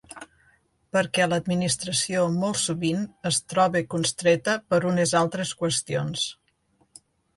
Perquè 0.95 1.25
l’administració 1.27 2.23
molt 2.37 2.59
sovint 2.61 3.03
es 3.33 3.39
troba 3.53 3.83
constreta 3.95 4.57
per 4.73 4.81
unes 4.93 5.15
altres 5.21 5.53
qüestions. 5.61 6.29